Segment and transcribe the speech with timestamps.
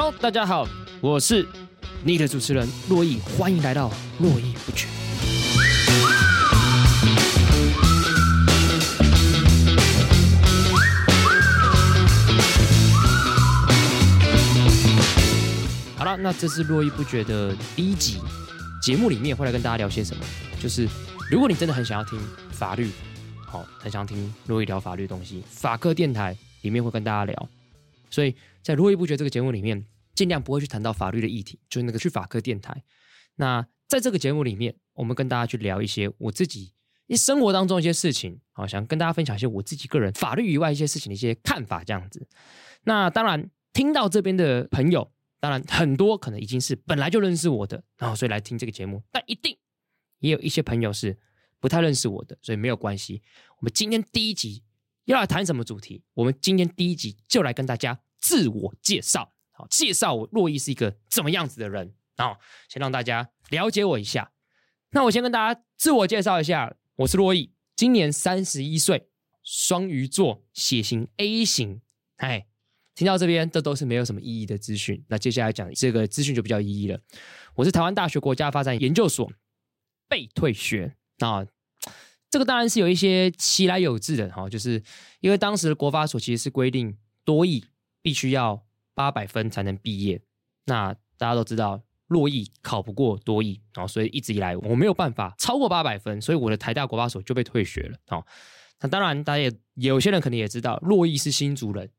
[0.00, 0.64] Hello，大家好，
[1.00, 1.44] 我是
[2.04, 3.90] 你的主持人洛毅，欢迎来到
[4.20, 4.86] 珞亦不绝。
[15.96, 18.20] 好了，那这是络绎不绝的第一集
[18.80, 20.24] 节目，里面会来跟大家聊些什么？
[20.62, 20.88] 就是
[21.28, 22.16] 如果你真的很想要听
[22.52, 22.92] 法律，
[23.44, 27.48] 好，很想听珞亦聊法律东西，法客电台里面会跟大家聊。
[28.10, 32.82] 所以在络绎不绝这个节目里面，尽量不会去谈到法律的议题，就是那个去法科电台。
[33.36, 36.72] 那在这个节目里面，我们跟大家去聊一些我自己
[37.16, 42.26] 生活当中一些事情，好，想跟大家分享一些我自己个人法律以外一些事情的一些看法，这样子。
[42.82, 49.56] 那当然，听到这边的朋友，当然很多可能已经是本来就认识我的，然后所以来听这个节目，但一定
[50.18, 51.16] 也有一些朋友是
[51.60, 53.22] 不太认识我的，所以没有关系。
[53.58, 54.64] 我们今天第一集。
[55.12, 56.02] 要来谈什么主题？
[56.12, 64.30] 我们今天第一集就来跟大家自我介绍，好，介绍我珞亦是一个怎么样子的人，然后先让大家了解我一下。
[64.90, 69.08] 那我先跟大家自我介绍一下，我是珞亦，今年三十一岁，
[69.42, 71.80] 双鱼座，血型 A 型。
[72.16, 72.46] 哎，
[72.94, 75.02] 听到这边，这都是没有什么意义的资讯。
[75.08, 77.00] 那接下来讲这个资讯就比较意义了。
[77.54, 79.32] 我是台湾大学国家发展研究所
[80.06, 81.46] 被退学啊。
[82.30, 84.82] 这个当然是有一些其来有自的哈，就是
[85.20, 87.64] 因为当时的国发所其实是规定多益
[88.02, 88.62] 必须要
[88.94, 90.20] 八百分才能毕业，
[90.66, 98.22] 那大家都知道珞亦考不过多益，然后所以一直以来我没有办法超过八百分，所以我的台大国发所就被退学了啊。
[98.80, 99.42] 那当然大家
[99.74, 101.90] 也有些人可能也知道洛邑是新竹人，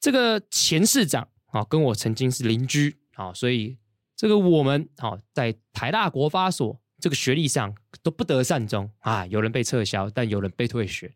[0.00, 3.78] 这个前市长啊跟我曾经是邻居啊，所以
[4.16, 6.81] 这个我们啊在台大国发所。
[7.02, 9.26] 这个学历上都不得善终啊！
[9.26, 11.12] 有人被撤销，但有人被退学。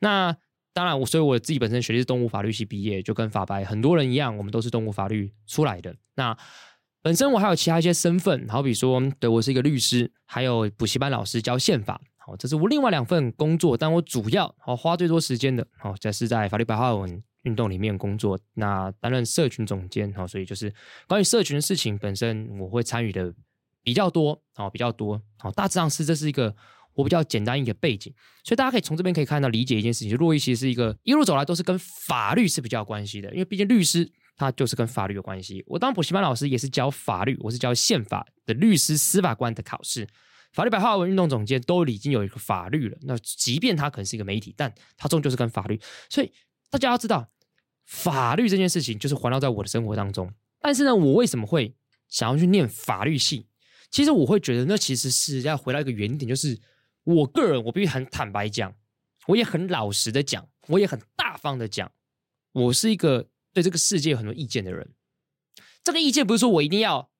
[0.00, 0.36] 那
[0.72, 5.94] 当然，我所以我自己本身学历是动物法律系毕业，就跟法白很多人一样，我们都是动物法律出来的。
[6.16, 6.36] 那
[7.02, 12.00] 本身我还有其他一些身份，好比说，对我是一个律师，还有补习班老师教宪法。
[12.16, 18.36] 好，这是我另外两份工作，但我主要好花最多时间的，好，这是在法律白话文运动里面工作。
[18.54, 20.74] 那担任社群总监，好，所以就是
[21.06, 23.32] 关于社群的事情本身，我会参与的。
[23.82, 26.54] 比较多哦，比较多哦，大致上是这是一个
[26.94, 28.12] 我比较简单一个背景，
[28.44, 35.64] 所以大家可以从这边可以看到理解一件事情，就珞亦其实是一个一路走来都是跟法律是比较有关系的，因为毕竟律师他就是跟法律有关系。
[35.66, 40.06] 我当补习班老师也是教法律，我是教宪法的律师、司法官的考试，
[40.52, 42.98] 法律白话文运动总监都已经有一个法律了。
[43.02, 46.30] 那即便他可能是一个媒体，但他终究是跟法律，所以
[46.70, 47.28] 大家要知道，
[47.86, 50.32] 法律这件事情就是环绕在我的生活当中。
[50.60, 51.74] 但是呢，我为什么会
[52.08, 53.46] 想要去念法律系？
[53.92, 56.58] 其实我会觉得，那其实是要回到一个原点，就是
[57.04, 58.74] 我个人，我必须很坦白讲，
[59.26, 61.92] 我也很老实的讲，我也很大方的讲，
[62.52, 64.92] 我是一个对这个世界有很多意见的人。
[65.84, 67.10] 这个意见不是说我一定要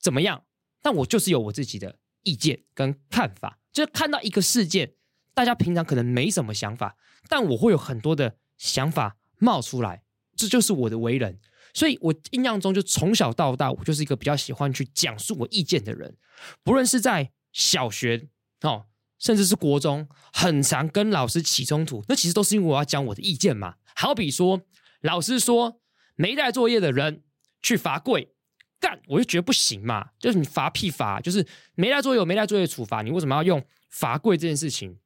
[0.00, 0.44] 怎么样，
[0.80, 3.60] 但我就是有我自己的意见跟看法。
[3.70, 4.94] 就是看到一个事件，
[5.34, 6.96] 大家平常可能没什么想法，
[7.28, 10.02] 但我会有很多的想法冒出来，
[10.34, 11.38] 这就是我的为人。
[11.76, 16.16] 所以，我印象中就从小到大，我就是一个比较喜欢去讲述我意见的人。
[16.64, 18.28] 不论是在小学
[18.62, 18.86] 哦，
[19.18, 23.74] 甚至是国中，很常跟老师起冲突，那其实都是因为我要讲我的意见嘛。
[23.94, 24.62] 好比说，
[25.02, 25.78] 老师说
[26.14, 27.22] 没带作业的人
[27.60, 28.32] 去罚跪，
[28.80, 30.12] 干，我就觉得不行嘛。
[30.18, 34.98] 就是你罚屁罚，就是没带作业有没带作业处罚，你为什么要用罚跪这件事情，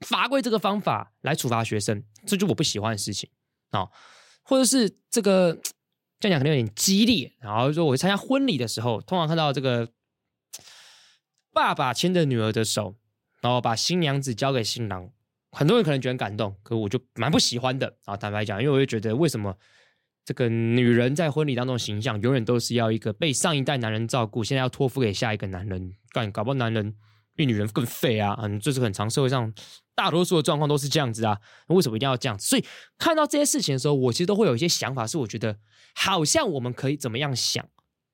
[0.00, 2.04] 罚跪这个方法来处罚学生？
[2.26, 3.30] 这就我不喜欢的事情
[3.70, 3.90] 啊、哦，
[4.42, 5.58] 或者是这个。
[6.20, 9.88] 这样讲可能有点激烈，然后说我参加婚礼的时候，通常看到这个
[11.52, 12.96] 爸爸牵着女儿的手，
[13.40, 15.10] 然后把新娘子交给新郎，
[15.52, 18.16] 很多人可能觉得很感动，可我就蛮不喜欢的啊。
[18.16, 19.56] 坦白讲，因为我就觉得为什么
[20.24, 26.94] 这个女人在婚礼当中形象永远都是要一个被上一代男人照顾，现在要托付给下一个男人，干搞不好男人
[27.38, 28.36] 比女人更废啊！
[28.42, 29.54] 嗯，这是很常社会上。
[29.94, 32.44] 大多数的状况都是这样子啊，为什么一定要这样子？
[32.48, 32.64] 所以
[32.98, 35.56] 看到这些事情的时候，我其实都会有一些想法，是我觉得
[35.94, 37.64] 好像我们可以怎么样想，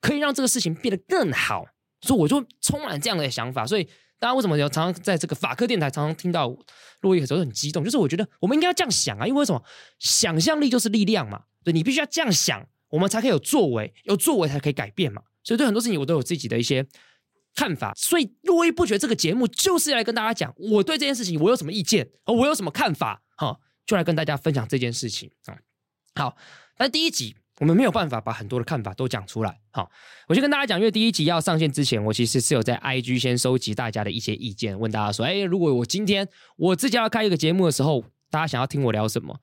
[0.03, 1.65] 可以让这个事情变得更好。
[2.03, 3.67] 所以我就充满这样的想法。
[3.67, 3.85] 所以
[4.19, 6.55] 大家为什么常常在这个法科电台常常听到
[7.01, 7.83] 珞亦的时候很激动？
[7.83, 9.63] 就是我觉得我们应该要这样想啊，因为为什么？
[9.99, 11.45] 想象力就是力量嘛。
[11.65, 15.23] 对，你必须要这样想，我们才可以有作为，有作为才可以改变嘛。
[15.43, 16.87] 所以对很多事情，我都有自己的一些。
[17.55, 25.57] 看法，所以络绎不绝这个节目就是要来跟大家讲，我对这件事情我有什么意见，哦我有什么看法，哈，就来跟大家分享这件事情啊。
[26.17, 26.37] 好，
[26.77, 29.91] 但第一集我们没有办法把很多的看法都讲出来，好，
[30.27, 39.41] 我先跟大家讲，因为第一集要上线之前，我其实是有在 IG 先收集大家的一些意见，问大家说，哎，如果我今天我自己要开一个节目的时候，大家想要听我聊什么？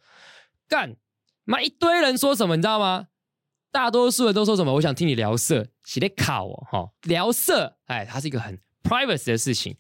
[0.68, 0.96] 干，
[1.46, 3.08] 妈一堆人说什么，你知道吗？
[3.72, 4.74] 大多数人都说什么？
[4.74, 9.78] 我想听你聊色，写的考哦，哈，聊色，哎，它是一个很 private 的事情。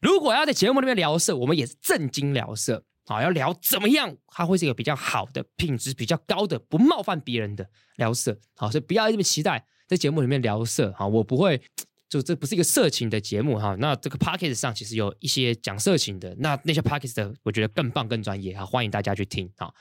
[0.00, 11.60] 如果要在节目里面聊色，我们也是正经聊色，啊，要聊怎么样，它会是一个比较好的品质比较高的，不冒犯别人的聊色，好，所以不要这么期待在节目里面聊色，哈，我不会，
[12.08, 19.72] 就这不是一个色情的节目，哈，那这个 podcast 上其实有一些讲色情的，那那些 podcast 的，我觉得更棒更专业，哈，欢迎大家去听，哈。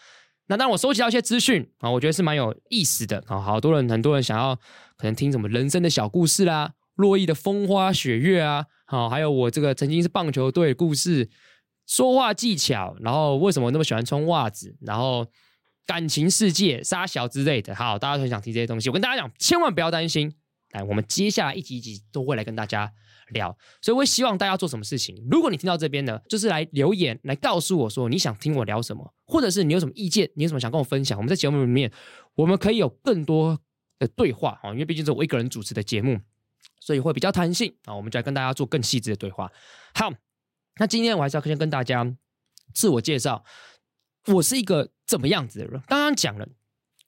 [0.47, 3.39] 那当我收集到一些资讯啊，我觉得是蛮有意思的啊。
[3.39, 4.55] 好多人，很多人想要
[4.95, 11.29] 可能听什么人生的小故事啦，珞亦的风花雪月啊，好，还有我这个曾经是棒球队的故事，
[11.85, 15.27] 说话技巧，然后为什么那么喜欢穿袜子，然后
[15.85, 17.75] 感情世界、杀小之类的。
[17.75, 18.89] 好，大家都很想听这些东西。
[18.89, 20.33] 我跟大家讲，千万不要担心，
[20.71, 22.91] 来，我们接下来一集一集都会来跟大家。
[23.29, 25.15] 聊，所以我会希望大家做什么事情。
[25.29, 31.17] 如果你听到这边呢，就是来留言，来告诉我说你想听我聊什么，或者是你有什么意见，你有什么想跟我分享。
[31.17, 31.91] 我们在节目里面，
[32.35, 33.59] 我们可以有更多
[33.99, 36.19] 的对话啊，因为毕竟是我一个人主持的节目，
[36.79, 37.95] 所以会比较弹性啊。
[37.95, 39.51] 我们就来跟大家做更细致的对话。
[39.93, 40.11] 好，
[40.79, 42.15] 那今天我还是要先跟大家
[42.73, 43.43] 自我介绍，
[44.27, 45.81] 我是一个怎么样子的人？
[45.87, 46.47] 刚刚讲了。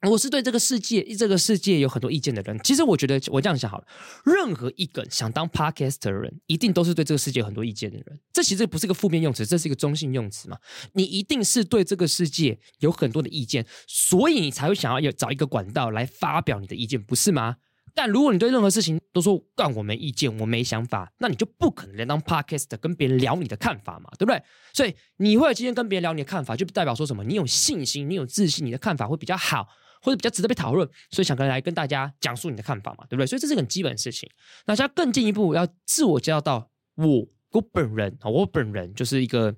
[0.07, 2.57] 我是对这个世界，这个世界有很多意见的人。
[2.63, 3.86] 其实我觉得，我这样想好了，
[4.24, 8.19] 任何一个想当 podcast 的人，一定都是对这个世界有很多意见的人。
[8.31, 10.57] 这其实不是个负面用词，这是一个中性用词嘛。
[10.94, 17.57] 你一定是对这个世界有很多的意见，所以你才会想要有找一个管道来发表你的意见，不是吗？
[17.94, 24.42] 但如果你对任何事情都说干我没意见，我没想法，那你就不可能来当 podcast 跟别人聊你的看法嘛，对不对？
[24.74, 27.25] 所以你会今天跟别人聊你的看法，就代表说什么？
[27.25, 29.68] 你有信心，你有自信，你的看法会比较好。
[30.01, 33.28] 或者比较值得被讨论，所以想跟来跟大家讲述你的看法嘛，对不对？
[33.28, 34.30] 所以这是很基本的事情。
[34.66, 39.56] 那现在更进一步，要自我介绍到我，我本人啊，我本人就是一个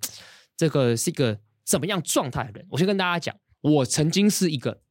[0.58, 2.68] 这个是一个怎么样状态的人。
[2.70, 4.82] 我先跟大家讲，我曾经是一个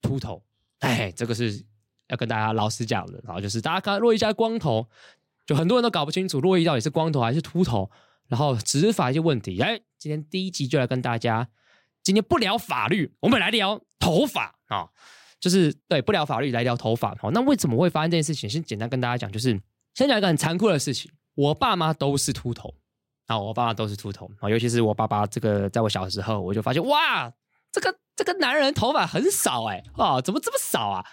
[0.00, 0.44] 秃头，
[0.78, 1.64] 哎，这个是
[2.08, 3.20] 要跟大家老实讲的。
[3.24, 4.88] 然后就是大家看洛伊家光头，
[5.44, 7.90] 就很多人都搞不清楚洛伊到底是光头还是秃头，
[8.28, 9.60] 然后执法一些问题。
[9.60, 11.48] 哎，今天第一集就来跟大家，
[12.02, 14.58] 今天不聊法律，我们来聊头发。
[14.72, 14.88] 啊、
[15.38, 17.14] 就是对，不聊法律来聊头发。
[17.20, 18.48] 好，那为什么会发生这件事情？
[18.48, 19.60] 先简单跟大家讲，就是
[19.92, 21.10] 先讲一个很残酷的事情。
[21.34, 22.74] 我爸妈都是秃头
[23.26, 27.30] 啊，我爸妈都是秃头啊，尤其是我爸爸，这个在我小时候，我就发现哇，
[27.70, 31.04] 这个这个男人头发很少哎，啊，怎么这么少啊？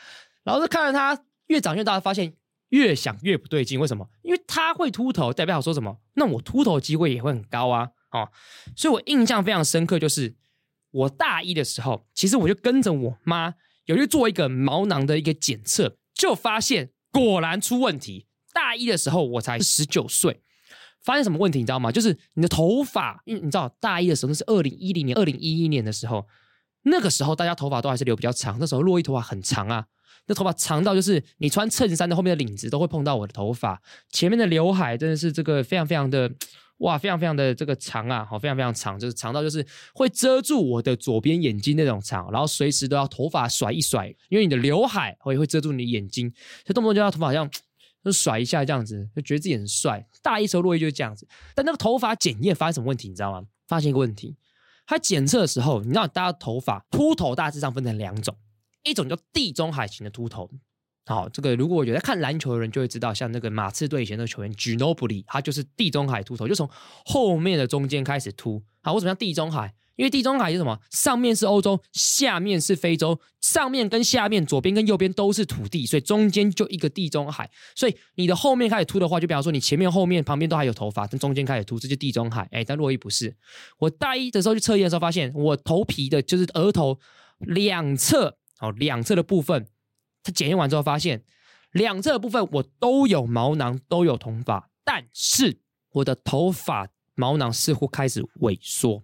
[0.43, 2.33] 然后就看着他越长越大，发现
[2.69, 3.77] 越想越不对劲。
[3.79, 4.07] 为什么？
[4.21, 5.97] 因为他会秃头，代表说什么？
[6.13, 8.29] 那我秃头机会也会很高啊，哦，
[8.75, 10.35] 所以我印象非常深刻，就是。
[10.91, 13.53] 我大一的时候，其实我就跟着我妈
[13.85, 18.25] 有去做一个毛囊的一个检测，就发现果然出问题。
[18.51, 20.41] 大一的时候我才十九岁，
[21.03, 21.91] 发现什么问题你知道吗？
[21.91, 26.25] 就是你的头发，因为你知道大一的时候那是二零一零年、二零一一年的时候，
[26.83, 29.85] 那个时候大家头发都还是留比较长，那时候珞亦头发很长啊，
[30.25, 33.81] 那头发长到就是你穿衬衫的后面的领子都会碰到我的头发，
[34.11, 36.31] 前面的刘海真的是这个非常非常的。
[36.79, 46.29] 哇，非常非常的这个长啊，好，非常非常长，就是长到就是会遮住我的左边眼睛那种长，然后随时都要头发甩一甩，因为你的刘海会会遮住你的眼睛，
[46.65, 47.49] 所以动不动就要头发这样
[48.03, 50.07] 就甩一下这样子，就觉得自己很帅。
[50.21, 53.45] 大一时候落叶就是这样子，但那个头发检验发现什么问题，你知道吗？
[53.67, 54.37] 发现一个问题，
[54.87, 58.35] 它检测的时候，你知道大家头发秃头大致上分成两种，
[58.83, 60.49] 一种叫地中海型的秃头。
[61.05, 66.69] 好，这个如果有在看篮球的人就会知道，像那个马刺队以前的球员 Ginobili，他就是地中海秃头，就从
[67.03, 68.61] 后面的中间开始秃。
[68.81, 69.73] 好，为什么叫地中海？
[69.95, 70.79] 因为地中海是什么？
[70.91, 77.49] 上面是欧洲，下面是非洲，上面跟下面，左边跟右边都是土地，所以中间就一个地中海。
[77.75, 82.47] 所以你的后面开始秃的话，就比方说你前面、后面、旁边都还有头发，但中间开始秃，这就地中海。
[82.51, 83.35] 哎，但珞亦不是。
[83.79, 86.97] 我大一的时候去测验的时候，发现我头皮的就是额头
[87.39, 89.67] 两侧，哦，两侧的部分。
[90.23, 91.23] 他检验完之后发现，
[91.71, 95.59] 两侧的部分我都有毛囊，都有头发，但是
[95.91, 99.03] 我的头发毛囊似乎开始萎缩。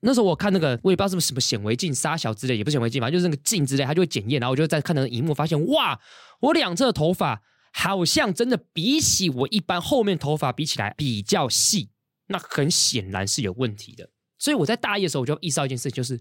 [0.00, 4.40] 那时候我看那个，我也不知道是不是什么显微镜、杀小之类，也不是显微镜，反正就是那个镜之类，他就会检验。
[4.40, 6.00] 然后我就在看那个荧幕，发现哇，
[6.40, 11.90] 我两侧的头发好像真的比起我一般后面头发比起来比较细，
[12.28, 14.08] 那很显然是有问题的。
[14.38, 16.18] 所以我在大一的时候我就意识到一件事，就是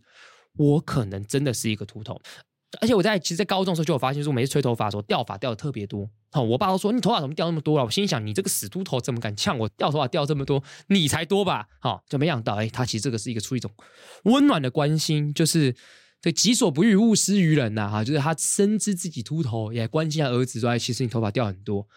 [0.57, 2.19] 我可能真的是一个秃头。
[2.81, 6.07] 而且我在其实，在高中的时候就有发现，说每次吹头发的时候掉发掉的特别多。
[6.31, 7.83] 好，我爸都说你头发怎么掉那么多了？
[7.83, 10.63] 我心想，你这个死秃头怎么敢呛我掉头发掉这么多？
[10.87, 11.67] 你才多吧？
[11.79, 13.71] 好，就没想到，哎，他其实这个是一个出一种
[14.25, 15.75] 温暖的关心，就是
[16.21, 17.89] 这己所不欲，勿施于人呐。
[17.89, 21.87] 哈，就是他深知自己秃头，也关心他儿子说，哎，其实你头发掉很多，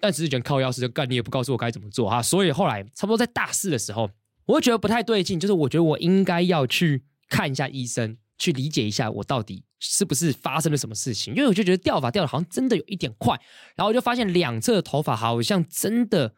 [0.00, 2.22] 但只是觉得靠钥匙就干，你也不告诉我该怎么做哈。
[2.22, 4.08] 所以后来差不多在大四的时候，
[4.46, 8.16] 我会觉得不太对劲，就是我觉得我应该要去看一下医生。
[8.38, 13.38] 去理解一下我到底是不是发生了什么事情，因为我就觉得掉发掉的好像真的有一点快，
[13.76, 16.34] 然后我就发现两侧的头发好像真的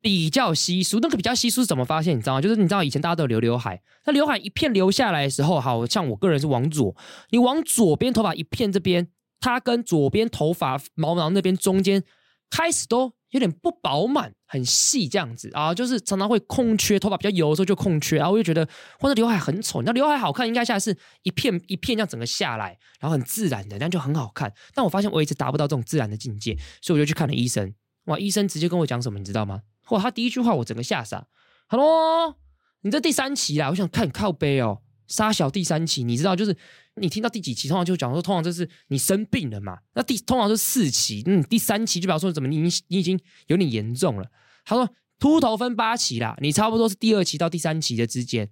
[0.00, 0.98] 比较稀疏。
[1.00, 2.16] 那个比较稀疏是怎么发现？
[2.16, 2.40] 你知道吗？
[2.40, 6.94] 就是你知道以前大家都有留刘海，那刘海一片留下来的时候，好像我个人是往左，
[7.30, 9.08] 你往左边头发一片这边，
[9.40, 12.02] 它跟左边头发毛囊那边中间
[12.50, 13.12] 开始都。
[13.30, 18.68] 有点不饱满，很细这样子啊，就是常常会空缺，头发比较油的时候就空缺，然后我就觉得，
[18.98, 24.52] 或者刘海很丑，那刘海好看应该下来是一片一片这样整个下来，然后很自然的，那样就很好看。
[24.74, 27.72] 但我发现我一直达不到这种自然的境界，所以我就去看了医生。
[28.04, 29.62] 哇，医生直接跟我讲什么，你知道吗？
[29.90, 31.26] 哇，他第一句话我整个吓傻。
[31.68, 32.34] Hello，
[32.80, 36.56] 你这第三期啦，我想看靠背哦，杀小第三期，你知道就是。
[36.96, 39.78] 你听到第几期，通常就讲说，通常这是你生病了嘛？
[39.94, 44.28] 那第通常是四期，嗯，第三期就表示说怎么你你已经有点严重了。
[44.64, 44.86] 他说
[45.18, 48.50] 秃头分八期啦，你差不多是第二期到第三期的之间。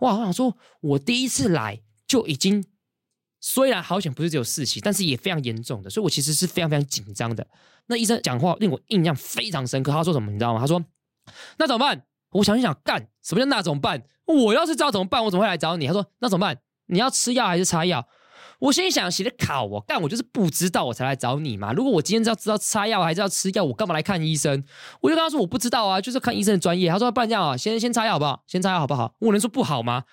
[0.00, 2.62] 哇，我想说，我第一次来就已经，
[3.40, 7.44] 虽然好险不是只有四期，但是也非常严重的，所以我其实是非常非常紧张的。
[7.86, 10.60] 那医生讲话令我印象非常深刻，他说什么你知道吗？
[10.60, 10.84] 他说
[11.56, 12.04] 那怎么办？
[12.32, 14.04] 我想一想，干什么叫那怎么办？
[14.34, 15.86] 我要是知道怎么办，我怎么会来找你？
[15.86, 16.56] 他说那怎么办？
[16.86, 18.06] 你要吃药还是擦药？
[18.58, 21.72] 我心里想，写的卡我，但我就是不知道，我才来找你嘛。
[21.72, 24.62] 如果我今天要知道擦药还是要吃药，我干嘛来看医生？
[25.00, 26.90] 我就跟他说我不知道啊，就是看医生的专业。
[26.90, 28.42] 他说不然这样啊，先先擦药好不好？
[28.46, 29.14] 先擦药好不好？
[29.20, 30.04] 我能说不好吗？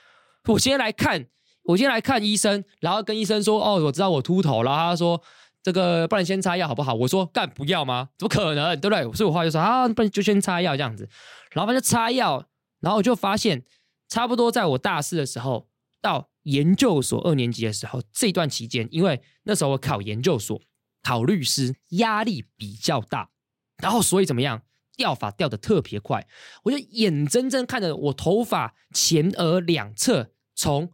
[0.46, 1.26] 我先来看，
[1.66, 4.72] 我先来看医生，然后跟医生说哦，我知道我秃头了。
[4.72, 5.22] 然后他说
[5.62, 6.94] 这个不然先擦药好不好？
[6.94, 8.08] 我说干不要吗？
[8.18, 8.80] 怎么可能？
[8.80, 9.04] 对不对？
[9.14, 11.10] 所以我话就说啊，不然就先擦药这样子。
[11.52, 12.46] 然后他就擦药，
[12.80, 13.62] 然后我就发现
[14.08, 15.70] 差不多在我大四的时候
[16.02, 16.30] 到。
[16.48, 20.62] 研究所二年级的时候，这段期间，因为那时候我考研究所、
[21.04, 23.32] 考律师，压力比较大，
[23.80, 24.62] 然后所以怎么样，
[24.96, 26.26] 掉发掉得特别快，
[26.64, 30.94] 我就眼睁睁看着我头发前额两侧从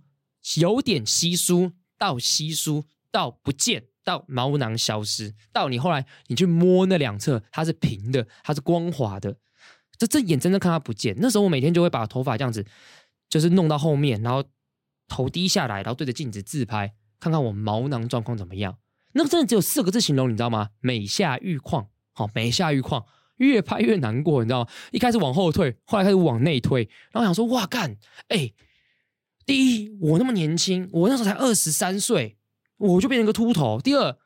[0.58, 9.38] 有点稀疏到稀疏到不见，到毛囊消失，到你后来你去摸那两侧，它是平的，它是光滑的，
[10.00, 11.15] 这这眼睁睁看它不见。
[11.20, 12.65] 那时候我每天就会把头发这样子，
[13.33, 14.43] 就是弄到后面，然后。
[15.09, 18.77] 头低下来，然后对着镜子自拍，看看我毛囊状况怎么样。
[19.11, 20.69] 那个真的只有四个字形容，你知道吗？
[20.79, 24.69] 美下愈况，好，美下愈况，越拍越难过，你知道吗？
[24.91, 27.97] 一开始往后退，后来开始往内退，然后想说，哇干，
[28.29, 28.53] 哎，
[29.45, 32.37] 第一，我那么年轻，我那时候才二十三岁，
[32.77, 33.79] 我就变成个秃头。
[33.81, 34.17] 第二，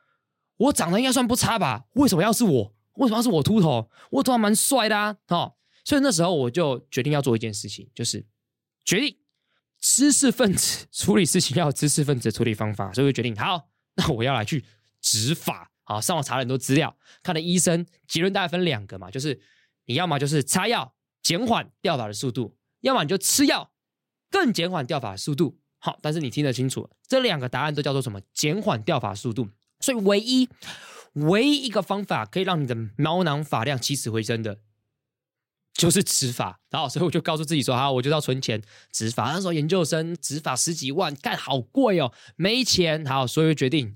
[0.56, 1.86] 我长得应该算不差吧？
[1.94, 2.74] 为什么要是我？
[2.94, 3.90] 为什么要是我秃头？
[4.12, 8.24] 我头发蛮帅的啊，哦，所以那时候我就决定要做一件事情，就是
[8.88, 9.18] 决定。
[9.80, 14.64] 知识分子处理事情要有知识分子处理方法，所以决定好，那我要来去
[15.00, 15.70] 执法。
[15.84, 19.40] 好，上网查了很多资料，看了医生，结论大概分两个嘛，就是
[19.84, 23.70] 你要么就是擦药减缓掉发的速度，要么你就吃药
[24.32, 25.60] 更减缓掉发的速度。
[25.78, 28.20] 好，但是你听得清楚，这两个答案都叫做什么？
[28.34, 29.48] 减缓掉发速度。
[29.78, 30.48] 所以唯一
[31.12, 34.58] 唯一一个方法可以让你的毛囊发量起死回生的。
[35.78, 43.06] 就是执法，然后所以我就告诉自己说：“好，我就要存钱执法。”那时候研究生执法十几万，干好贵哦，没钱。
[43.06, 43.94] 好，所以决定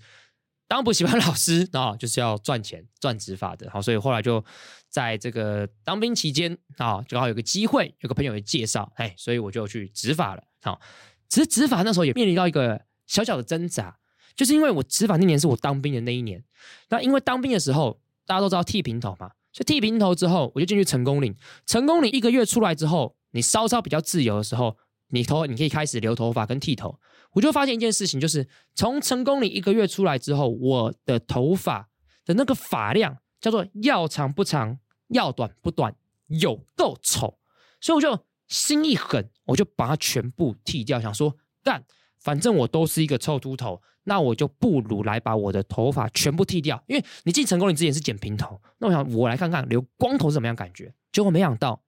[0.68, 3.68] 当补习班老师，然后就是要赚钱赚执法的。
[3.68, 4.42] 好，所以后来就
[4.88, 10.44] 在这个当兵期间啊，正好有个机会，有个朋友的介绍，哎，所以我就去执法了。
[10.62, 10.80] 好，
[11.28, 13.98] 其实执法那时候也面临到一个小小的挣扎，
[14.36, 16.44] 就是因为我执法那年是我当兵的那一年，
[16.90, 19.32] 那因为当兵的时候大家都知道剃平头嘛。
[19.52, 21.34] 所以剃平头之后，我就进去成功岭。
[21.66, 24.76] 成功岭一个月出来之后，你稍稍比较自由的时候，
[25.08, 26.98] 你头你可以开始留头发跟剃头。
[27.32, 31.88] 我就发现一件事情，就是从成功岭一个月出来之后，我的头发
[32.24, 34.78] 的那个发量叫做要长不长，
[35.08, 35.94] 要短不短，
[36.28, 37.38] 有够丑。
[37.80, 41.84] 所以我就心一狠，我就把它全部剃掉，想说干。
[42.20, 46.82] 反正我都是一个臭秃头，那我就不如来把我的头发全部剃掉。
[46.86, 50.92] 因为你进成功你之前是剪平头，那我想我来看看留光头是什么样感觉。
[51.12, 51.82] 结果没想到，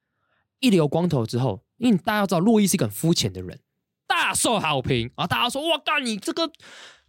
[0.60, 3.58] 一留光头之后，因为大家要知道洛伊是一个很肤浅的人，
[4.06, 5.26] 大受好评啊！
[5.26, 6.50] 大家说哇干，你这个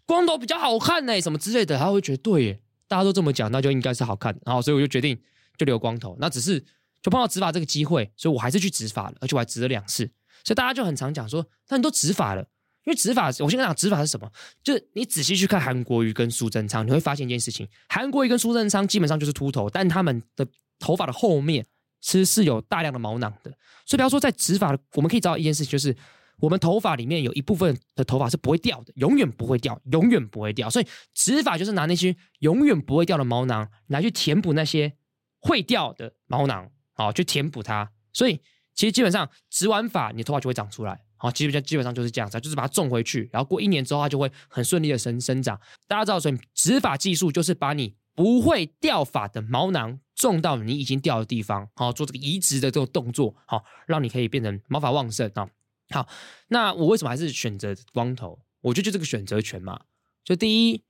[0.05, 4.37] 光头比较好看呢，什么之类的，他会觉得对耶，大家都这么讲，那就应该是好看。
[4.45, 5.19] 然后所以我就决定
[5.57, 6.15] 就留光头。
[6.19, 6.59] 那只是
[7.01, 10.09] 就碰到执法这个机会，所以我还是去执法了，而且我还执了两次。
[10.43, 12.47] 所以大家就很常讲说，那你都执法了。
[12.85, 14.31] 因为植发，我先跟讲植发是什么？
[14.63, 21.65] 就是你仔细去看韩国瑜跟苏贞昌，你会发现一件事情：韩国瑜跟苏贞昌基本上就是秃头，但他们的头发的后面
[21.99, 23.51] 其实是有大量的毛囊的。
[23.85, 25.95] 所以，比方说在植发，我们可以知道一件事情，就是
[26.37, 30.69] 我们头发里面有一部分的头发是不会掉的，永远不会掉，永远不会掉。
[30.69, 34.93] 所以，植发就是拿那些永远不会掉的毛囊来去填补那些
[35.39, 37.91] 会掉的毛囊，好，去填补它。
[38.13, 38.39] 所以，
[38.75, 41.01] 其实基本上植完发，你的头发就会长出来。
[41.25, 45.59] 啊，基本上基本上就是这样子，就是把它种回去，然后过一年之后，它就会很顺利的生生长。
[45.87, 55.47] 大家知道，所以植发技术就是把你不会掉发的毛囊种到你已经掉的地方，好，做这个移植的这个动作，好，让你可以变成毛发旺盛啊。
[55.89, 56.07] 好，
[56.47, 58.39] 那我为什么还是选择光头？
[58.61, 59.79] 我觉得就这个选择权嘛。
[60.23, 60.83] 就第一，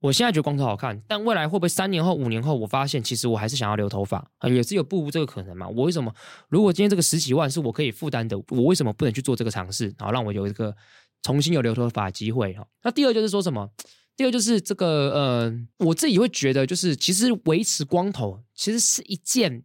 [0.00, 5.68] 我现在觉得光头好看，但未来会不会三年后、五年后，我发现其实我还是想要留头发啊，也是有不无这个可能嘛。
[5.68, 6.12] 我为什么？
[6.48, 9.94] 如果今天这个十几万是我可以负担的，我为什么不能去做这个尝试？
[9.98, 10.74] 然后让我有一个
[11.22, 12.66] 重新有留头发的机会哈。
[12.82, 13.68] 那第二就是说什么？
[14.16, 19.64] 第二就是这个呃，我自己会觉得，就是其实维持光头其实是一件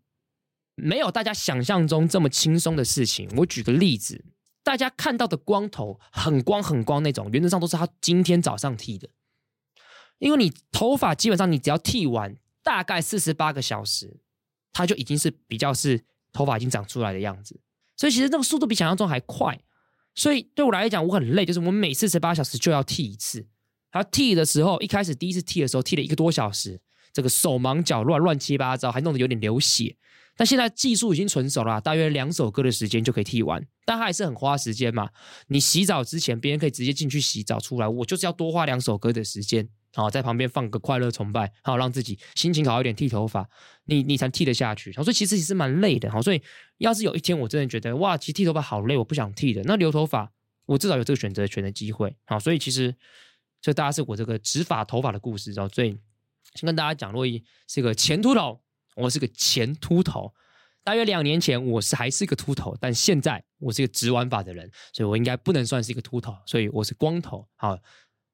[0.76, 3.30] 没有大家想象中这么轻松的事情。
[3.38, 4.26] 我举个例子。
[4.64, 9.08] 大家看到的光头很光很光那种，原则上都是他今天早上剃的。
[10.20, 14.18] 因为你头发基本上你只要剃完，大概四十八个小时，
[14.72, 17.60] 它就已经是比较是头发已经长出来的样子。
[17.98, 19.60] 所以其实那个速度比想象中还快。
[20.14, 23.46] 所以对我来讲，我很累，就是我每四十八小时就要剃一次。
[23.92, 26.80] 然后剃的时候，一开始第一次剃的时候剃了一个多小时，
[27.14, 29.98] 这个手忙脚乱，乱七八糟，还弄得有点流血。
[30.38, 35.10] 但现在技术已经纯熟了，大约两首歌的时间就可以剃完，但它还是很花时间嘛。
[35.48, 43.50] 你洗澡之前，别人可以直接进去洗澡出来，我就是要多花两首歌的时间，好，在旁边放个快乐崇拜，好，让自己心情好一点，剃头发，
[43.86, 44.92] 你你才剃得下去。
[44.92, 46.12] 所以其实也是蛮累的。
[46.12, 46.42] 好，所以
[46.78, 50.32] 要是有一天我真的觉得哇，其实剃头发好累，我不想剃的，那留头发
[50.66, 52.16] 我至少有这个选择权的机会。
[52.26, 52.96] 好，所以其实
[53.62, 55.98] 这大家是我这个植发头发的故事，然后所以
[56.54, 58.62] 先跟大家讲，珞亦是个前秃头。
[58.96, 60.34] 我是个前秃头，
[60.82, 67.46] 大约两年前我是还是一个秃头，但现在我是一个植完发的人，所以我应该不能算是一个秃头，所以我是光头。
[67.58, 67.78] 好，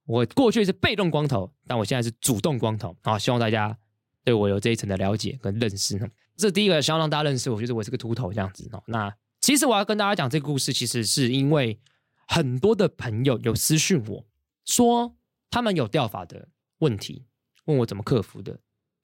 [0.05, 2.95] 我过去是被动光头，但我现在是主动光头。
[3.03, 3.77] 好，希望大家
[4.23, 6.11] 对我有这一层的了解跟认识。
[6.35, 8.83] 这第一个，想要让大家认识我，觉得我是个秃头这样子哦。
[8.87, 11.79] 那其实我要跟大家讲这个故事，其实是因为
[12.27, 14.25] 很多的朋友有私讯我
[14.65, 15.15] 说
[15.49, 16.47] 他们有掉发的
[16.79, 17.25] 问题，
[17.65, 18.59] 问我怎么克服的。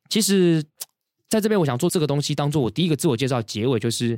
[0.10, 0.64] 其实。
[1.30, 4.18] 在这边，我想做这个东西，当做我第一个自我介绍结尾，就是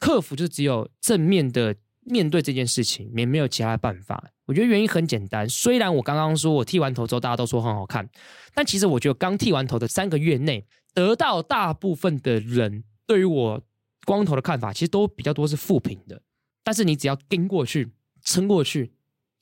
[0.00, 4.32] 克服，就只有正面的面对这件事情，也没有其他办法。
[4.46, 8.08] 我觉得原因很简单，虽然我刚刚说我剃完头之后大家都说很好看，
[8.54, 13.62] 但其实我觉得刚剃完头的三个月内，得到大部分的人对于我
[14.04, 16.20] 光头的看法，其实都比较多是负评的。
[16.62, 18.92] 但是你只要跟过去，撑过去，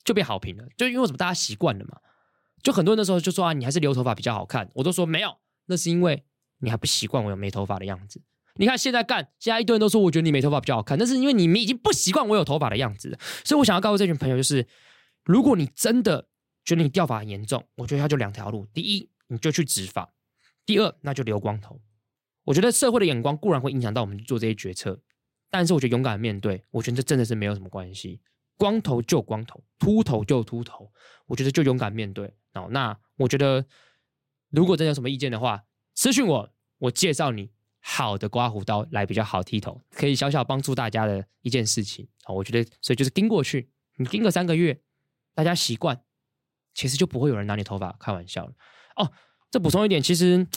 [0.03, 0.65] 就变好评了。
[0.77, 1.97] 就因为什么，大家习惯了嘛。
[2.61, 4.69] 就很多人那时候就说啊，你还是留头发比较好看。
[4.75, 6.23] 我都说没有，那是因为。
[6.59, 8.21] 你还不习惯我有没头发的样子？
[8.55, 14.67] 你看现在干，现在一堆人都说我觉得你没头发比较好看，但是因为你们已经不习惯我有头发的样子，所以我想要告诉这群朋友，就是
[15.23, 16.27] 如果你真的
[16.63, 20.13] 觉得你掉发很严重，我觉得它就两条路：第一，你就去植发；
[20.65, 21.81] 第二，那就留光头。
[22.45, 25.01] 我觉得社会的眼光固然会影响到我们做这些决策，
[25.49, 28.19] 但是我觉得勇敢面对，我觉得这真的是没有什么关系。
[28.55, 30.91] 光头就光头，秃头就秃头，
[31.25, 32.31] 我觉得就勇敢面对。
[32.53, 33.65] 好，那我觉得
[34.51, 35.63] 如果真有什么意见的话，
[35.95, 37.49] 私信我，我介绍你
[37.85, 42.07] 好的刮胡刀来比较好剃头，可以小小帮助大家的一件事情。
[42.23, 44.79] 好，我觉得所以就是盯过去，你盯个三个月，
[45.35, 46.01] 大家习惯，
[46.73, 48.53] 其实就不会有人拿你头发开玩笑了。
[48.95, 49.11] 哦，
[49.51, 50.47] 再补充一点，其实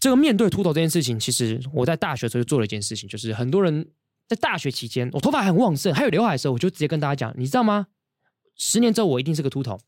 [0.00, 3.90] 这个面对秃头这件事情，其实我在大学时候就做了一件事情，就是很多人
[4.26, 7.88] 在大学期间，我头发很旺盛，还有刘海的时候，我就直接跟大家讲，你知道吗？
[8.56, 9.78] 十年之后我一定是个秃头。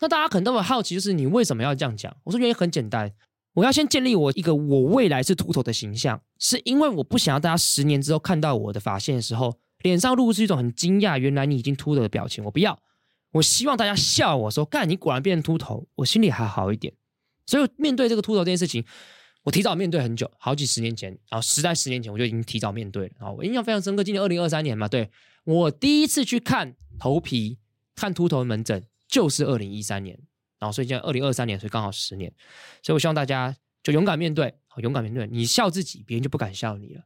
[0.00, 2.16] 那大家可能都会好奇，就是你为什么要这样讲？
[2.24, 3.12] 我说原因很简单。
[3.54, 12.44] 我要先建立我一个我未来是秃头的形象，是因为我不想要大家十年之后看到我的发线的时候，脸上露出一种很惊讶，原来你已经秃了的表情。
[12.44, 12.78] 我不要，
[13.32, 16.92] 我希望大家笑我说，干，你果然变成秃头，我心里还好一点。
[17.46, 18.84] 所以面对这个秃头这件事情，
[19.44, 23.12] 我提早面对很久，好几十年前，然后十在十年前我就已经提早面对了。
[23.20, 25.08] 啊我印象非常深刻，今年二零二三年嘛，对，
[25.44, 27.58] 我第一次去看头皮
[27.94, 30.18] 看秃头的门诊，就是二零一三年。
[30.58, 32.32] 然后，所以现在二零二三年，所以刚好十年，
[32.82, 35.26] 所以我希望大家就勇敢面对，勇敢面对。
[35.26, 37.02] 你笑自己，别人就不敢笑你了；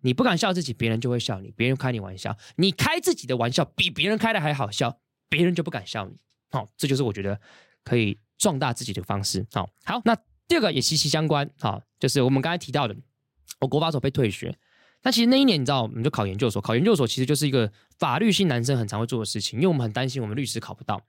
[0.00, 1.50] 你不敢笑自己，别人就会笑你。
[1.56, 6.16] 别人开你玩笑，你开自己的玩笑比别人开的还好笑，别人就不敢笑你。
[6.50, 7.40] 好，这就是我觉得
[7.84, 9.46] 可以壮大自己的方式。
[9.52, 10.14] 好，好，那
[10.46, 11.48] 第二个也息息相关。
[11.58, 12.94] 好，就是我们刚才提到的，
[13.60, 14.54] 我国法所被退学。
[15.04, 21.02] 那其实那一年，你知道，我们就考研究所，考研究所其实就是一个法律系男生很常会做的事情，因为我们很担心我们律师考不到。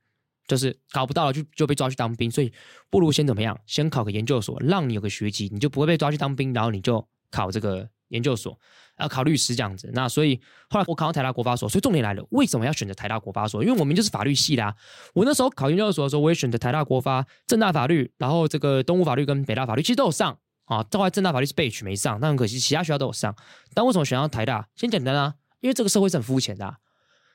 [0.48, 2.52] 就是考不到了就就被抓去当兵，所以
[2.90, 3.58] 不如先怎么样？
[3.66, 8.60] 先考个研究所，让你有个学籍，你就不会被抓去当兵，然后你就考这个研究所，
[9.00, 9.90] 要考律师这样子。
[9.94, 13.64] 那所以后来我考到台大国发所，所以重点来了，为什么要选择台大国发所？
[13.64, 14.76] 因为我们就是法律系啦。
[15.14, 20.86] 我那时候考研究所的时候，我也选择台大国发、政大法律，然后这个东吴法律跟北大法律其实都有上啊。
[20.92, 23.36] 后来政大法律是被取没上，但很可惜，其他学校都有上。
[23.74, 24.68] 但为什么选到台大？
[24.76, 26.78] 先简单啊，因为这个社会是很肤浅的。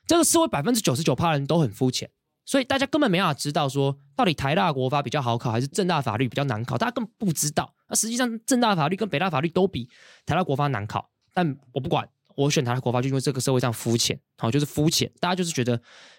[0.07, 2.09] 这个社会百分之九十九趴的人都很肤浅，
[2.49, 7.71] 所以大家根本没法知道说到底台大国法比较好考还是政大法律比较难考，大家根本不知道。
[7.87, 9.87] 那实际上政大法律跟北大法律都比
[10.25, 15.77] 台大国法难考，但我不管，我选台大国法就因为这个社会上肤浅，好，就是肤浅，大家就是觉得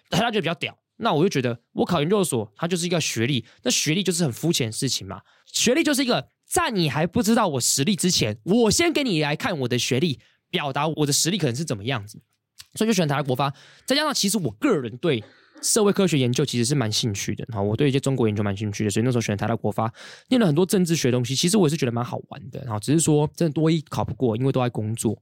[0.09, 0.73] 台大就比较屌。
[0.95, 5.19] 那我就觉得，我考研究所，它就是一个学历，那学历就是很肤浅的事情嘛。
[5.47, 12.21] 学历就是一个，在你还不知道我实力之前，我先给你来看我的学历，表达我的实力可能是怎么样子。
[12.75, 13.53] 所以就选台大国发，
[13.85, 15.21] 再加上其实我个人对
[15.61, 19.91] 社会科学研究其实是蛮兴趣的，哈，我对一些中国研究蛮兴趣的，所以那时候选台大国发，
[20.29, 25.21] 念了很多政治学东西，其实我也是觉得蛮好玩的，哈只是说真的多一考不过，因为都在工作。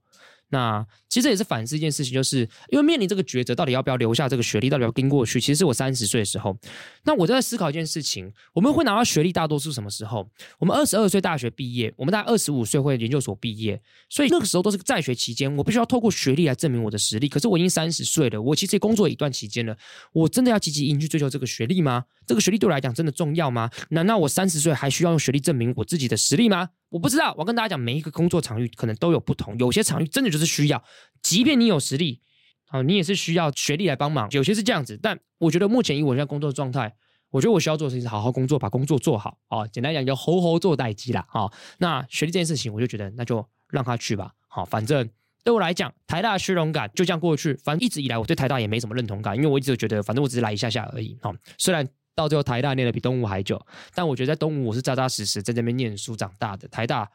[0.49, 5.39] 那其实也是反思一件事情，就是因为面临这个抉择，到底要不要留下这个学历，到底要跟过去。
[5.39, 6.57] 其实是我三十岁的时候，
[7.03, 10.29] 那我就在思考一件事情：我们会拿到学历，大多数什么时候？
[10.57, 17.27] 我们二十二岁大学毕业，我们大概二十五岁会研究所毕业，所以那个时候都是在学期间，我必须要透过学历来证明我的实力。
[17.27, 19.77] 可是我已经三十岁了，我其实也工作一段期间了，
[20.13, 22.05] 我真的要积极应去追求这个学历吗？
[22.25, 23.69] 这个学历对我来讲真的重要吗？
[23.89, 26.69] 难道我三十岁还需要用学历证明我自己的实力吗？
[26.89, 30.83] 我不知道，我跟大家讲，每一个工作场域可能都有不同，有些场域真的就是需要，
[31.21, 32.21] 即便你有实力，
[32.69, 34.99] 啊，你也是需要学历来帮忙，有些是这样子。
[35.01, 36.95] 但我觉得目前以我现在工作状态，
[37.29, 45.07] 我觉得我需要做的事情是好好工作，把工作做好，啊，简单讲就好好做代机啦，啊，那学历这件事情，我就觉得那就让他去吧，好，反正
[45.43, 51.87] 对我来讲，台大的虚荣感就这样过去，反正一直以来我对台大也没什么认同感，因为我一直觉得，反正我只是来一下下而已，啊，虽然。
[52.19, 53.59] 到最后，台大念的比东吴还久，
[53.95, 56.67] 但我觉得在东吴我是扎扎实实在这边念书长大的。
[56.67, 57.09] 台大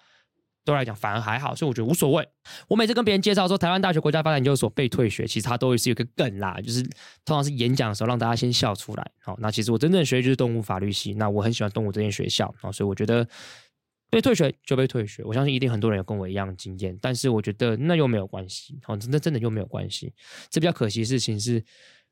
[0.64, 2.27] 都来讲反而还好，所以我觉得无所谓。
[2.69, 6.83] 我每次跟别人介绍说台湾大学国家发展研究所被退学，其实他都会是有个梗啦，就是
[7.25, 9.11] 通常是演讲的时候让大家先笑出来。
[9.21, 13.29] 好，那其实我真正学历就是东吴法律系，那我很喜欢东吴这间学校啊，所以我觉得
[14.09, 15.23] 被退学就被退学。
[15.25, 20.14] 我相信一定很多人有跟我一样的经验，但是我觉得那又没有关系，好，真的真的又没有关系。
[20.49, 21.62] 这比较可惜的事情是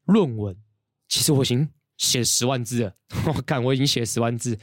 [0.05, 0.55] 论文，
[1.09, 1.67] 其实我行。
[2.03, 2.93] 写十万字了，
[3.33, 4.59] 我看我已经写十万字，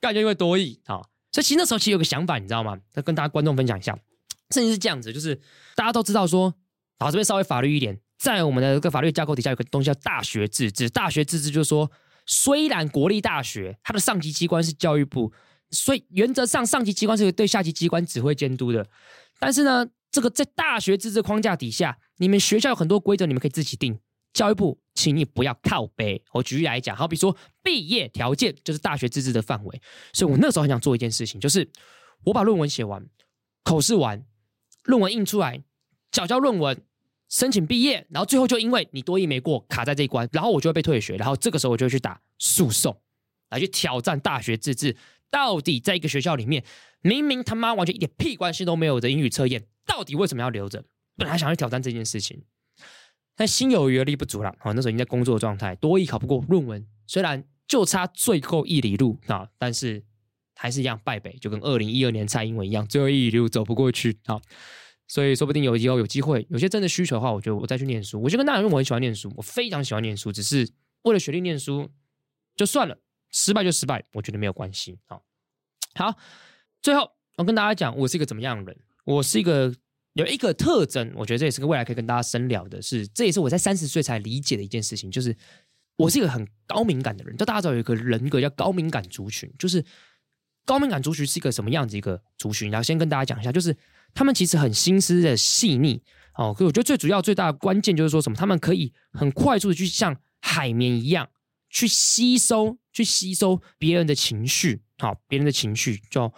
[0.00, 0.96] 感觉因为多益啊，
[1.30, 2.78] 所以其实那时候其实有个想法，你知道吗？
[2.94, 3.96] 那跟大家观众分享一下，
[4.50, 5.38] 甚至是这样子，就是
[5.76, 6.54] 大家都知道说，
[6.98, 10.88] 好，这边稍微法律一点，在我们的这个法律架构底下有个东西叫大学自治。
[10.88, 11.90] 大学自治就是说，
[12.24, 15.30] 虽然国立大学它的上级机关是教育部，
[15.70, 18.86] 所以原则上上级机关是对下级机关指挥监督的，
[19.38, 23.98] 但是呢，这个在大学自治框架底下，你们学校有很多规则，你们可以自己定。
[24.32, 26.22] 教育部，请你不要靠北。
[26.32, 31.68] 我举例来讲，好比说毕业条件就是大学自治的范围，所以我那时候很想做一件事情，就是
[32.24, 33.04] 我把论文写完，
[33.64, 34.24] 口试完，
[34.84, 35.62] 论文印出来，
[36.12, 36.80] 缴交论文，
[37.28, 43.00] 申请毕业，然后最后就因为你多一没过，卡在这一关，然后我就会被退学，然后这个时候我就会去打诉讼，
[43.50, 44.96] 来去挑战大学自治。
[45.30, 46.64] 到底在一个学校里面，
[47.02, 50.84] 明明他妈完全一点屁关系都没有的英语测验，到底为什么要留着？
[51.16, 52.42] 本来想要挑战这件事情。
[53.40, 60.04] 但心有余而力不足了，好，那时候已经在工作状态，多益考不过论文，虽然就差最后一里路啊，但是
[60.54, 64.38] 还是一样败北，就跟二零一二年蔡英文一样，最后一里路走不过去啊。
[65.08, 68.20] 所以说不定有以后有机会，有些真的需求的话，我觉得我再去念书。
[68.20, 70.68] 我就跟大家说，我很喜欢念书，我非常喜欢念书，只是
[71.04, 71.88] 为了学历念书
[72.54, 72.98] 就算了，
[73.30, 74.98] 失败就失败，我觉得没有关系。
[75.06, 75.22] 好，
[75.94, 76.14] 好，
[76.82, 78.82] 最后我跟大家讲，我是一个怎么样的人？
[79.04, 79.74] 我是一个。
[80.14, 85.36] 有一个特征，我觉得这也是个未来可以跟大家深聊的是，是这也是我在三十岁才理解的一件事情，就是
[85.96, 87.36] 我是一个很高敏感的人。
[87.36, 89.84] 就大家知道有一个人格叫高敏感族群，就是
[90.64, 92.70] 高敏感族群是一个什么样子一个族群？
[92.72, 93.76] 然后先跟大家讲一下，就是
[94.12, 96.02] 他们其实很心思的细腻
[96.34, 96.52] 哦。
[96.52, 101.28] 可我觉得最主要最大的关键就是说什么，他们可以很快速的去像海绵一样
[101.68, 106.32] 去吸收，去吸收别人的情绪，好，别人的情绪，就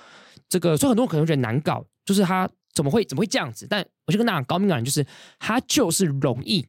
[0.47, 2.47] 这个，所以很多可能觉得难搞，就是他。
[2.75, 3.67] 怎么会怎么会这样子？
[3.69, 5.07] 但我就跟大家讲，高敏感人就是
[5.39, 6.67] 他就是容易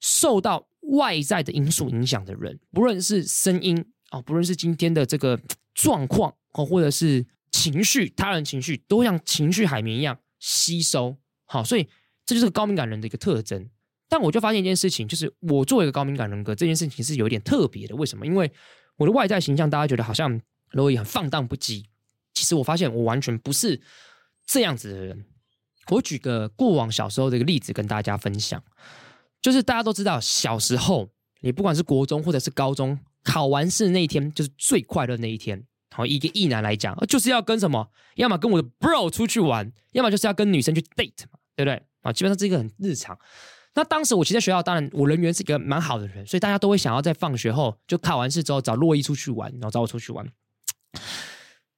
[0.00, 5.40] 受到外在的因素影响的人，不论是声音哦，不论是今天的这个
[5.74, 11.16] 状况哦，或者是情绪，他人情绪都像情绪海绵一样吸收。
[11.44, 11.88] 好，所以
[12.24, 13.68] 这就是高敏感人的一个特征。
[14.08, 17.96] 但我就发现一件事情，就是我作为一个高敏感人格，这件事情是有点特别的。
[17.96, 18.24] 为什么？
[18.24, 18.50] 因为
[18.96, 21.84] 我的外在形象，大家觉得好像容易很放荡不羁。
[22.32, 23.80] 其实我发现我完全不是
[24.46, 25.24] 这样子的人。
[25.90, 28.62] 我举个过往小时候的一个例子跟大家分享，
[29.40, 31.08] 就是大家都知道，小时候
[31.40, 35.64] 你不管是国中或者是高中，考完试那一天就是最快乐那一天。
[35.94, 37.88] 好，一个异男来讲，就是要跟什么？
[38.16, 41.82] 要么跟我的 bro 出去玩，要么就是要跟女生去 date 嘛，对不对？
[42.02, 43.18] 啊，基本上是一个很日常。
[43.74, 50.26] 那当时我其实在学校，当然我人缘是一个蛮好的人，所以大家都会想要在放学后就考完试之后找洛伊出去玩，然后找我出去玩。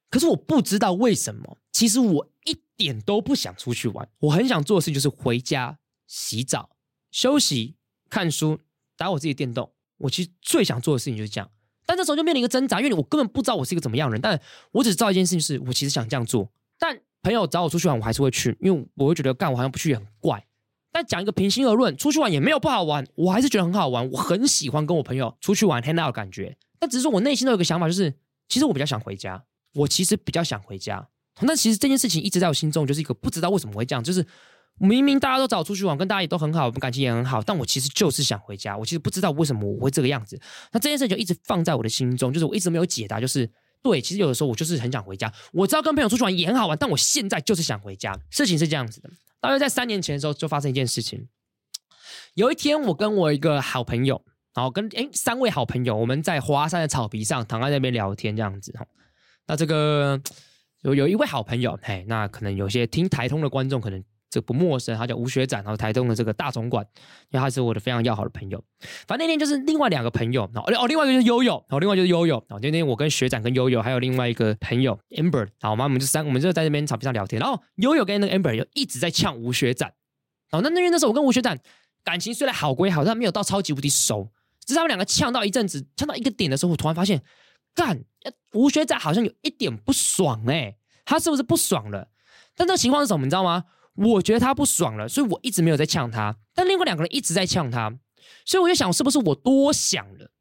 [0.09, 4.07] 可是我不知道为什么，其实我一点都不想出去玩。
[4.19, 6.69] 我很想做的事就是回家洗澡、
[7.11, 7.75] 休息、
[8.09, 8.59] 看书、
[8.97, 9.71] 打我自己电动。
[9.97, 11.51] 我其实最想做的事情就是这样，
[11.85, 14.39] 但这时候就面临一个挣扎，因为我根本不知道我是一个怎么样的人，但
[14.71, 16.49] 我只知道一件事情，是我其实想这样做。
[16.77, 20.45] 但朋友找我出去玩，我还是会去，因为我会觉得干我好像不去也很怪。
[20.91, 26.57] 但讲一个平心而论，出去玩也没有不好玩，我还是觉得很好玩，我很喜欢跟我朋友出去玩 hang out 的感觉。
[26.79, 28.13] 但只是说我内心都有个想法，就是
[28.47, 31.09] 其实我比较想回家，我其实比较想回家。
[31.41, 34.25] 那其实这件事情一直在我心中就是一个不知道为什么会这样，就是
[34.77, 38.77] 明明大家都找出去玩，跟大家也都很好，我们感情也很好，但我其实就是想回家。
[38.77, 40.39] 我其实不知道为什么我会这个样子。
[40.71, 43.19] 那这件事情就一直放在我的心中，就是我一直没有解答。
[43.19, 43.49] 就是
[43.81, 45.31] 对，其实有的时候我就是很想回家。
[45.51, 48.17] 我知道跟朋友出去玩也很好玩，但我现在就是想回家。
[48.29, 49.09] 事情是这样子的，
[49.41, 51.27] 大约在三年前的时候就发生一件事情。
[52.35, 54.21] 有一天，我跟我一个好朋友，
[54.53, 58.85] 然后跟诶三位好朋友，我们在华山的草皮上躺在那边聊天，这样子哈。
[59.47, 60.21] 那这个。
[60.83, 66.85] 有有一位好朋友，嘿，那可能有些听台通的观众可能这不陌生，他叫吴学展，然后台通的这个大总管，
[67.31, 68.63] 因为他是我的非常要好的朋友。
[69.05, 79.91] 反正那天就是另外两个朋友，哦哦，另外一个就是悠悠，然后另外就是悠悠，然后那天我跟学展跟悠悠还有另外一个朋友 Amber，然后我们就三，我们就在那边草皮上聊天，然后悠悠跟那个 Amber 又一直在呛吴学展，
[80.49, 81.59] 然后那那边那时候我跟吴学展
[82.05, 84.29] 感情虽然好归好，但没有到超级无敌熟，
[84.65, 87.21] 只是他们两个呛到一阵子，呛到一个点的时候，我突然发现。
[87.73, 88.03] 干，
[88.53, 92.09] 吴学长好像有一点不爽哎、他是不是不爽了？
[92.55, 93.23] 但这情况是什么？
[93.25, 93.65] 你知道吗？
[93.95, 96.35] 我觉得他不爽了，所以我一直没有在呛他。
[96.53, 97.93] 但另外两个人一直在呛他，
[98.45, 100.31] 所以我就想，是不是我多想了？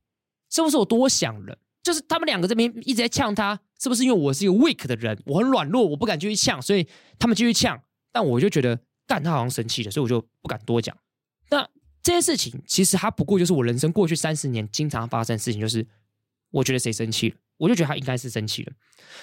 [0.51, 1.59] 是不是我多想了？
[1.83, 6.87] 就是他们两个这边一直在呛他，是不是因为我是一个 weak 的人，我很软弱，我不敢继续呛，所以
[7.19, 7.81] 他们继续呛。
[8.13, 10.97] 但我就觉得，干他好像生气了，所以我就不敢多讲。
[11.51, 11.69] 那
[12.03, 15.87] 这些事情其实它不过就是我人生过去三十年经常发生的事情，就是。
[16.51, 18.73] 我觉得谁生气了，我就觉得他应该是生气了。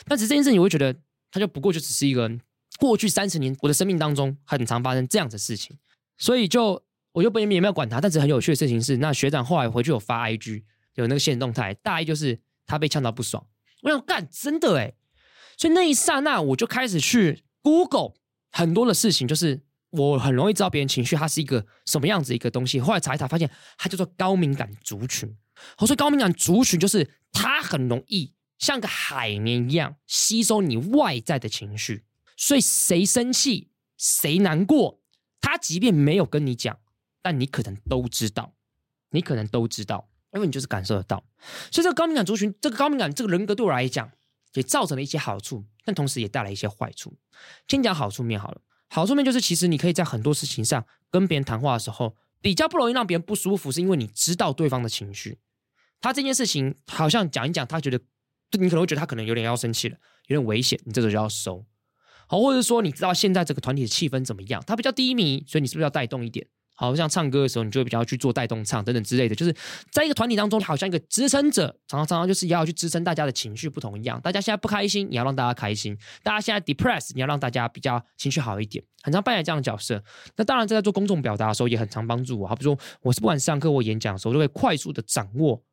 [0.05, 0.95] 但是这件事情，我会觉得
[1.31, 2.31] 他就不过就只是一个
[2.77, 5.77] 过去三十年我的生命当中很常发生这样的事情，
[6.17, 6.83] 所以就
[7.13, 7.99] 我就不也没有管他。
[7.99, 10.63] 但是很有趣的事情是，那学长后来回去有发 IG，
[10.95, 13.45] 有那个限动态，大意就是他被呛到不爽。
[13.81, 14.95] 我想干，真的诶。
[15.57, 18.13] 所以那一刹那我就开始去 Google
[18.51, 19.61] 很多的事情，就是
[19.91, 22.79] 我很容易知道别人情绪，它是一个什么样子一个东西。
[22.79, 25.33] 后来查一查，发现它叫做高敏感族群。
[25.77, 32.05] 好，所以高敏感族群就是他很容易像个海绵一样吸收你外在的情绪，
[32.37, 35.01] 所以谁生气谁难过，
[35.41, 36.79] 他即便没有跟你讲，
[37.21, 38.55] 但你可能都知道，
[39.11, 41.23] 你可能都知道，因为你就是感受得到。
[41.71, 44.11] 所以这个高敏感族群，这个高敏感这个人格对我来讲，
[44.53, 47.17] 也造成了一些好处，但同时也带来一些坏处。
[47.67, 55.39] 先讲好处面好了，好处面就是其实你可以在很多事情上跟别人谈话的时候，比较不容易让别人不舒服，是因为你知道对方的情绪。
[56.01, 57.99] 他这件事情好像讲一讲，他觉得
[58.59, 61.65] 你可能会觉得他可能有点要生气了，有点危险，你这时候就要收。
[62.27, 66.45] 好，或者说你知道现在这个团体的气氛怎么样，他比较低迷，所以你是不是要带动一点？
[66.77, 69.55] 好像唱歌的时候，你就会比较去做带动唱等等之类的，就是
[69.91, 74.19] 在一个团体当中，好像一个支撑者，常常常常就是要去支撑大家的情绪不同一样。
[74.19, 78.83] 大家现在不开心，你要让大家开心；大家现在 depress，你要让大家比较情绪好一点。
[79.03, 80.03] 很常扮演这样的角色。
[80.35, 82.45] 那当然，在做公众表达的时候，也很常帮助我。
[82.45, 85.63] 好比如说，我是不管上课或演讲的时候，都会快速的掌握。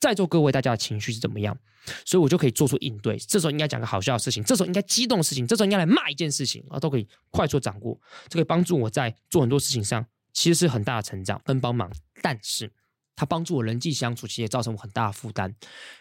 [0.00, 1.56] 在座各位，大家的情绪是怎么样？
[2.04, 3.16] 所以我就可以做出应对。
[3.16, 7.98] 这时候应该讲个好笑的事情，这时候应该激动的事情，这时候应该来骂一件事情啊，都可以快速掌握。
[8.28, 11.88] 这可以帮助我在做很多事情上，其实是很大的成长跟帮忙。
[12.22, 12.70] 但是
[13.14, 15.54] 它帮助我人际相处，其实也造成我很大的负担。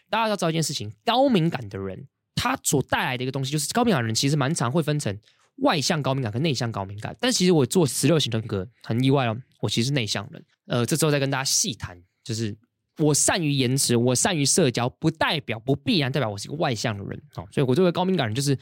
[0.10, 5.16] 大家要知道一件事情：高敏感的人，他所带来的一个东西，就是高敏感的人其实蛮常会分成
[5.58, 7.16] 外向高敏感跟内向高敏感。
[7.20, 10.44] 但其实我做十六型人格很意外哦，我其实是内向人。
[10.66, 12.58] 呃，这时候再跟大家细谈，就是。
[12.98, 17.48] 我善于言辞，我善于社交，不代表不必然代表我是一个外向的人哦。
[17.52, 18.58] 所以，我作为高敏感人，就是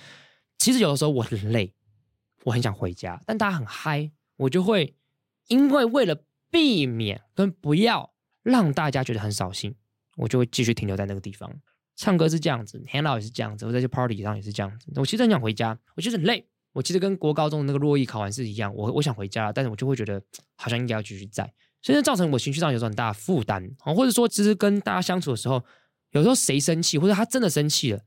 [0.57, 1.73] 其实有的时候我很累，
[2.43, 4.95] 我很想回家，但大家很嗨，我就会
[5.47, 9.75] 因为为了避免跟不要让大家觉得很扫兴，
[10.17, 11.51] 我就会继续停留在那个地方。
[11.95, 14.91] 唱歌是这样子，hang out 也是这样子，我在这 party 上也是这样子。
[14.95, 20.19] 我其实很想回家，我其实很累，我其实跟国高中的那个洛伊考完试一样，我我想回家，但是我就会觉得
[20.55, 21.53] 好像应该要继续在。
[21.83, 25.63] 所以造成我情绪上有时候很大的负担啊，或者说，其实跟大家相处的时候，
[26.11, 28.01] 有时候谁生气，或者他真的生气了，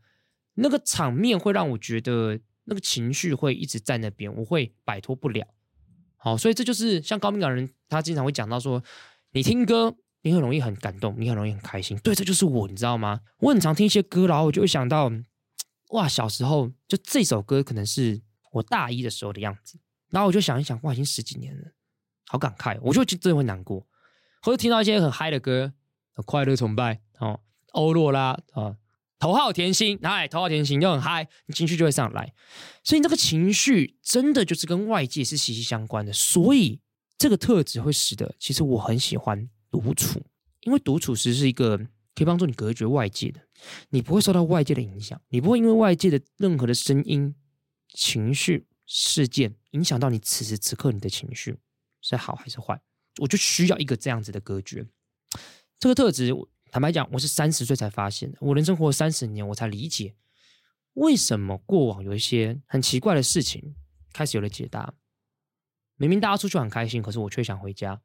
[0.55, 5.47] 那个场面会让我觉得那个情绪会一直在那边，我会摆脱不了。
[6.17, 8.83] 好，所以这就是像高敏感人，他经常会讲到说，
[9.33, 11.99] 你听歌，你很容易很感动，你很容易很开心。
[11.99, 13.21] 对，这就是我，你知道吗？
[13.41, 15.13] 我很常听一些歌，然后我就会想到，
[15.91, 21.76] 哇，小时候就这首歌可能是我大一的时候的样子，然后我就想一想，哇，已经十几年了。
[22.27, 23.87] 好感慨，我就真的会难过，
[24.43, 25.73] 或者听到一些很嗨的歌，
[26.25, 27.41] 快乐崇拜哦，
[27.73, 28.77] 欧若拉啊，
[29.19, 32.35] 头号甜心，哎，头号甜心又很嗨，你情绪就会上来，
[32.83, 36.81] 所以你这个情绪真的就是跟外界是息息相关的，所以
[37.17, 40.21] 这个特质会使得，其实我很喜欢独处，
[40.63, 43.41] 因为独处其实是一个可以帮助你隔绝外界的，
[43.91, 47.35] 你不会受到外界的影响，你不会因为外界的任何的声音、
[47.89, 51.57] 情绪、事件影响到你此时此刻你的情绪
[52.09, 52.81] 是好还是坏。
[53.19, 54.87] 我就需要一个这样子的隔绝。
[55.79, 56.33] 这个特质，
[56.71, 58.39] 坦白讲，我是三十岁才发现的。
[58.41, 60.15] 我人生活了三十年，我才理解
[60.93, 63.75] 为什么过往有一些很奇怪的事情
[64.13, 64.95] 开始有了解答。
[65.97, 68.01] 明明大家出去很开心，可是我却想回家。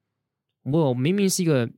[0.64, 1.70] 我明明是一个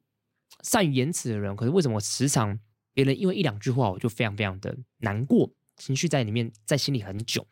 [0.61, 2.59] 善于言辞的人，可是为什么我时常
[2.93, 7.47] 别人因为一两句话，我就非常非常的难过，情绪在里面，在心里很久。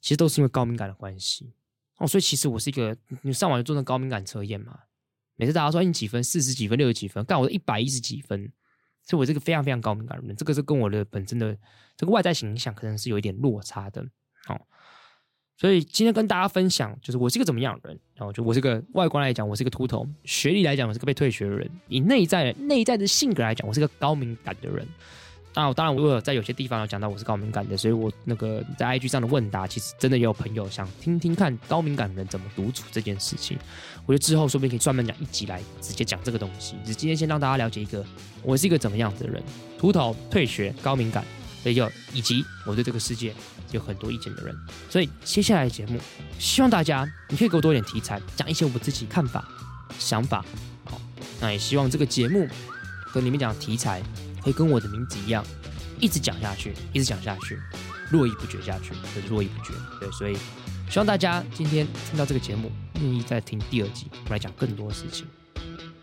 [0.00, 1.52] 其实都是因为高敏感的关系
[2.00, 2.06] 哦。
[2.08, 4.80] 所以其实我是一个，你上网就做那高敏感测验嘛。
[5.36, 8.52] 每次大家说你几分，四十几分，六十几分，干我一百一十几分，
[9.02, 11.56] 所以我这个非常非常高敏感的人，这个是跟我的本身的
[11.96, 14.02] 这个外在形象可能是有一点落差的。
[14.48, 14.60] 哦，
[15.56, 17.98] 所以今天跟大家分享，就是我是一个怎么样的人。
[18.14, 24.86] 然后就我是个外观来讲，我是个秃头；学历来讲，我是个被退学的人；以内在内在的性格来讲，我是个高敏感的人。
[25.52, 33.58] 当然，我当然，我有在有些地方有讲到我是高敏感的，所以我那个在 IG 上的问答，其实真的也有朋友想听听看高敏感的人怎么独处这件事情。
[34.06, 36.76] 我觉得之后说不定可以专门讲一集来直接讲这个东西。
[36.84, 38.04] 只今天先让大家了解一个
[38.42, 39.42] 我是一个怎么样子的人：
[39.76, 41.24] 秃头、退学、高敏感，
[41.62, 43.34] 所以就以及我对这个世界
[43.72, 44.54] 有很多意见的人。
[44.88, 45.98] 所以接下来的节目，
[46.38, 49.44] 希望大家你可以给我多一点题材，讲一些我自己看法、
[49.98, 50.44] 想法。
[50.84, 51.00] 好，
[51.40, 52.48] 那也希望这个节目
[53.12, 54.00] 跟你们讲题材。
[54.42, 55.44] 会跟我的名字一样，
[55.98, 57.58] 一直讲下去，一直讲下去，
[58.10, 59.72] 络绎不绝下去，就是络绎不绝。
[60.00, 60.36] 对，所以
[60.88, 65.26] 希望大家今天听到这个节目，愿意再听第二集，我们来讲更多事情。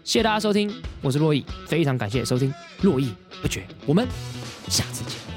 [0.03, 3.09] 谢谢大家收听，我是络绎，非常感谢收听络绎
[3.41, 4.07] 不绝，我们
[4.69, 5.36] 下次见。